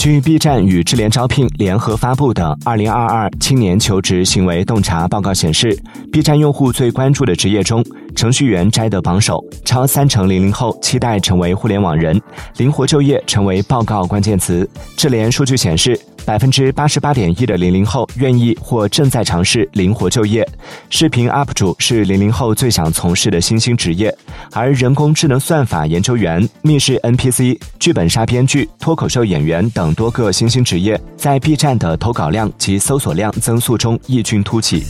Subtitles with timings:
[0.00, 5.78] 据 B 站与智联招聘联合发布的《二零二二青年求职行为洞察报告》显示
[6.10, 7.84] ，B 站用户最关注的职业中，
[8.16, 12.18] 程序员摘得榜首，超三成零零后期待成为互联网人，
[12.56, 14.66] 灵活就业成为报告关键词。
[14.96, 16.00] 智联数据显示。
[16.30, 20.48] 百分之八十八点一的零零后愿意或正在尝试灵活就业，
[20.88, 24.16] 视频 UP 主是零零后最想从事的新兴职业，
[24.52, 34.84] 而人工智能算法研究员、密室 NPC、剧本杀编剧、脱口秀演员等多个新兴职业，在 B 站的投稿量及搜索量增速中异军突起。